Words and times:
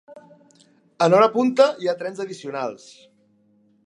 En 1.07 1.15
hora 1.17 1.29
punta, 1.35 1.67
hi 1.83 1.91
ha 1.91 1.95
trens 2.01 2.21
addicionals. 2.25 2.87